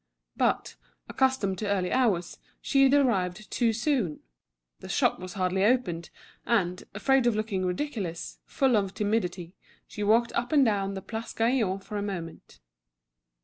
But, 0.35 0.77
accustomed 1.07 1.59
to 1.59 1.67
early 1.67 1.91
hours, 1.91 2.39
she 2.59 2.81
had 2.81 2.93
arrived 2.95 3.51
too 3.51 3.71
soon; 3.71 4.21
the 4.79 4.89
shop 4.89 5.19
was 5.19 5.33
hardly 5.33 5.63
opened, 5.63 6.09
and, 6.43 6.83
afraid 6.95 7.27
of 7.27 7.35
looking 7.35 7.63
ridiculous, 7.63 8.39
full 8.43 8.75
of 8.75 8.95
timidity, 8.95 9.53
she 9.85 10.01
walked 10.01 10.31
up 10.33 10.51
and 10.51 10.65
down 10.65 10.95
the 10.95 11.03
Place 11.03 11.33
Gaillon 11.33 11.81
for 11.81 11.97
a 11.97 12.01
moment. 12.01 12.59